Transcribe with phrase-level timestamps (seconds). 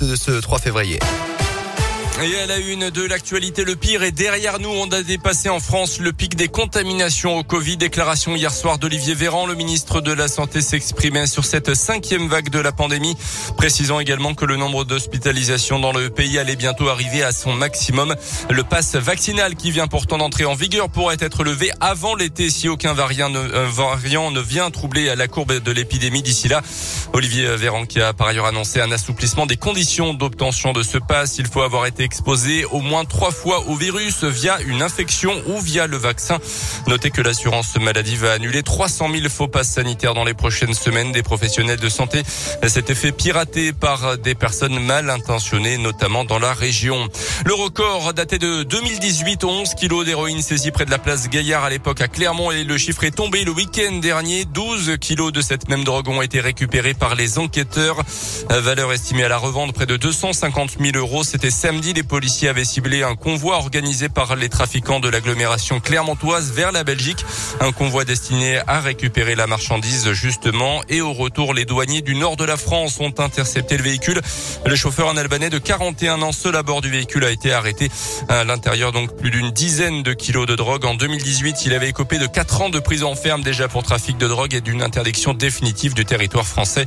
[0.00, 0.98] De ce 3 février.
[2.22, 4.70] Et à la une de l'actualité, le pire est derrière nous.
[4.70, 7.76] On a dépassé en France le pic des contaminations au Covid.
[7.76, 9.46] Déclaration hier soir d'Olivier Véran.
[9.46, 13.18] Le ministre de la Santé s'exprimait sur cette cinquième vague de la pandémie,
[13.58, 18.16] précisant également que le nombre d'hospitalisations dans le pays allait bientôt arriver à son maximum.
[18.48, 22.70] Le pass vaccinal qui vient pourtant d'entrer en vigueur pourrait être levé avant l'été si
[22.70, 26.62] aucun variant ne, euh, variant ne vient troubler la courbe de l'épidémie d'ici là.
[27.12, 31.36] Olivier Véran qui a par ailleurs annoncé un assouplissement des conditions d'obtention de ce pass.
[31.36, 35.60] Il faut avoir été exposé au moins trois fois au virus via une infection ou
[35.60, 36.38] via le vaccin.
[36.86, 41.10] Notez que l'assurance maladie va annuler 300 000 faux passes sanitaires dans les prochaines semaines.
[41.10, 42.22] Des professionnels de santé
[42.64, 47.08] s'étaient fait pirater par des personnes mal intentionnées, notamment dans la région.
[47.44, 51.70] Le record daté de 2018, 11 kilos d'héroïne saisis près de la place Gaillard à
[51.70, 54.44] l'époque à Clermont et le chiffre est tombé le week-end dernier.
[54.44, 58.00] 12 kilos de cette même drogue ont été récupérés par les enquêteurs.
[58.48, 61.24] Valeur estimée à la revente près de 250 000 euros.
[61.24, 66.52] C'était samedi les policiers avaient ciblé un convoi organisé par les trafiquants de l'agglomération clermontoise
[66.52, 67.24] vers la Belgique.
[67.60, 70.82] Un convoi destiné à récupérer la marchandise justement.
[70.90, 74.20] Et au retour, les douaniers du nord de la France ont intercepté le véhicule.
[74.66, 77.90] Le chauffeur, un Albanais de 41 ans, seul à bord du véhicule, a été arrêté.
[78.28, 80.84] À l'intérieur, donc, plus d'une dizaine de kilos de drogue.
[80.84, 84.28] En 2018, il avait écopé de 4 ans de prison ferme déjà pour trafic de
[84.28, 86.84] drogue et d'une interdiction définitive du territoire français.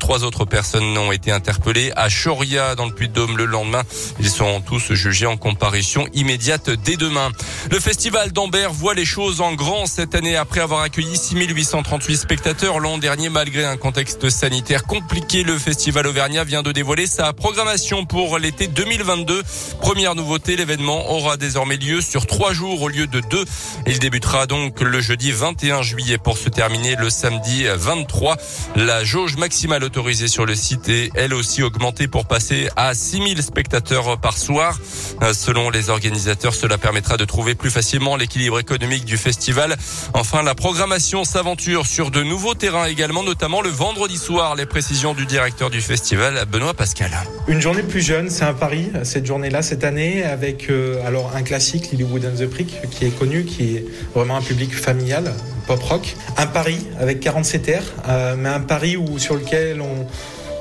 [0.00, 3.84] Trois autres personnes ont été interpellées à Choria, dans le Puy-de-Dôme, le lendemain.
[4.18, 7.30] Ils sont tous jugés en comparution immédiate dès demain.
[7.68, 12.80] Le festival d'Ambert voit les choses en grand cette année après avoir accueilli 6838 spectateurs
[12.80, 15.42] l'an dernier malgré un contexte sanitaire compliqué.
[15.42, 19.42] Le festival Auvergnat vient de dévoiler sa programmation pour l'été 2022.
[19.80, 23.44] Première nouveauté, l'événement aura désormais lieu sur trois jours au lieu de deux.
[23.86, 28.36] Il débutera donc le jeudi 21 juillet pour se terminer le samedi 23.
[28.76, 33.42] La jauge maximale autorisée sur le site est elle aussi augmentée pour passer à 6000
[33.42, 34.78] spectateurs par soir.
[35.22, 39.76] Euh, selon les organisateurs, cela permettra de trouver plus facilement l'équilibre économique du festival.
[40.14, 44.54] Enfin, la programmation s'aventure sur de nouveaux terrains également, notamment le vendredi soir.
[44.56, 47.10] Les précisions du directeur du festival, Benoît Pascal.
[47.48, 51.42] Une journée plus jeune, c'est un pari, cette journée-là, cette année, avec euh, alors un
[51.42, 53.84] classique, Lilywood and the Prick, qui est connu, qui est
[54.14, 55.32] vraiment un public familial,
[55.66, 56.16] pop rock.
[56.36, 60.06] Un pari avec 47 airs, euh, mais un pari où, sur lequel on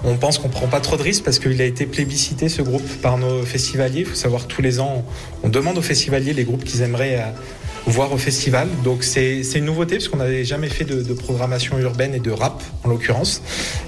[0.04, 2.88] on pense qu'on prend pas trop de risques parce qu'il a été plébiscité ce groupe
[3.02, 4.02] par nos festivaliers.
[4.02, 5.04] Il faut savoir tous les ans,
[5.44, 7.32] on demande aux festivaliers les groupes qu'ils aimeraient euh,
[7.86, 8.68] voir au festival.
[8.84, 12.62] Donc c'est une nouveauté parce qu'on n'avait jamais fait de, programmation urbaine et de rap
[12.84, 13.42] en l'occurrence.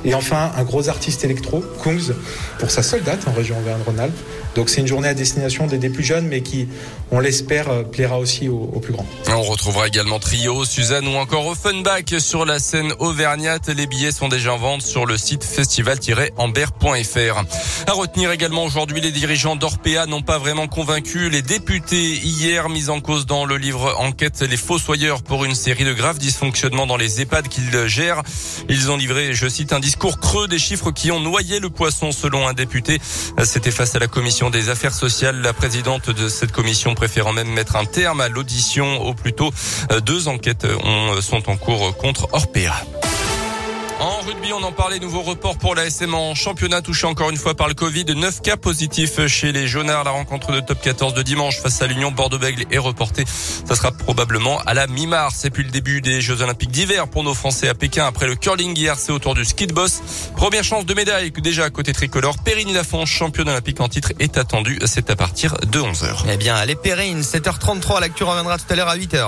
[0.06, 2.13] Et enfin un gros artiste électro, Kungs,
[2.59, 4.18] pour sa seule date en région Auvergne-Rhône-Alpes.
[4.56, 6.68] Donc c'est une journée à destination des, plus jeunes, mais qui,
[7.12, 9.06] on l'espère, euh, plaira aussi aux, plus grands.
[9.30, 13.69] On retrouvera également Trio, Suzanne ou encore Offenbach sur la scène auvergnate.
[13.69, 17.44] Les billets sont déjà en vente sur le site festival-ambert.fr.
[17.88, 22.90] À retenir également aujourd'hui, les dirigeants d'Orpea n'ont pas vraiment convaincu les députés hier mis
[22.90, 26.97] en cause dans le livre Enquête les fossoyeurs pour une série de graves dysfonctionnements dans
[26.97, 28.22] les EHPAD qu'ils gèrent.
[28.69, 32.12] Ils ont livré, je cite, un discours creux des chiffres qui ont noyé le poisson
[32.12, 33.00] selon un député.
[33.44, 35.42] C'était face à la commission des affaires sociales.
[35.42, 39.52] La présidente de cette commission préférant même mettre un terme à l'audition au plus tôt.
[40.06, 40.68] Deux enquêtes
[41.22, 42.74] sont en cours contre Orpea.
[44.01, 47.38] En rugby, on en parlait, nouveau report pour la SM en championnat touché encore une
[47.38, 48.06] fois par le Covid.
[48.06, 50.06] 9 cas positifs chez les Jaunards.
[50.06, 53.25] La rencontre de top 14 de dimanche face à l'Union Bordeaux-Bègle est reportée.
[53.28, 55.45] Ça sera probablement à la mi-mars.
[55.45, 58.34] Et puis le début des Jeux Olympiques d'hiver pour nos Français à Pékin après le
[58.34, 60.01] curling hier, c'est autour du ski de boss.
[60.35, 62.39] Première chance de médaille déjà à côté tricolore.
[62.44, 64.79] Perrine Lafont, championne olympique en titre, est attendue.
[64.85, 66.23] C'est à partir de 11h.
[66.28, 68.00] Eh bien, allez Perrine, 7h33.
[68.00, 69.28] La lecture reviendra tout à l'heure à 8h.